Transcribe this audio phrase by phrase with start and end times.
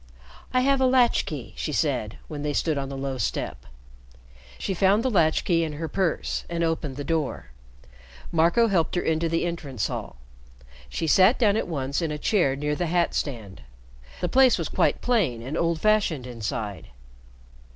[0.51, 3.67] "I have a latch key," she said, when they stood on the low step.
[4.57, 7.51] She found the latch key in her purse and opened the door.
[8.31, 10.17] Marco helped her into the entrance hall.
[10.89, 13.61] She sat down at once in a chair near the hat stand.
[14.21, 16.87] The place was quite plain and old fashioned inside.